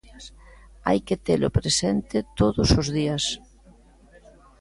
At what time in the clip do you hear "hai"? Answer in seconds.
0.87-0.99